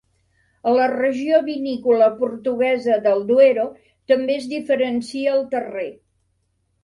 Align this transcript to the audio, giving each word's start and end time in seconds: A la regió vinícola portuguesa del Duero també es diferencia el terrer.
A 0.69 0.71
la 0.77 0.85
regió 0.91 1.41
vinícola 1.49 2.07
portuguesa 2.21 2.97
del 3.03 3.21
Duero 3.27 3.65
també 4.13 4.37
es 4.39 4.49
diferencia 4.57 5.35
el 5.35 5.45
terrer. 5.55 5.87